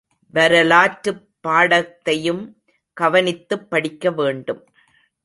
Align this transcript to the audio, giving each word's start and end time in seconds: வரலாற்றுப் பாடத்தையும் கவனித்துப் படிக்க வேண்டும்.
வரலாற்றுப் 0.29 1.27
பாடத்தையும் 1.47 2.53
கவனித்துப் 2.93 3.69
படிக்க 3.69 4.11
வேண்டும். 4.11 4.65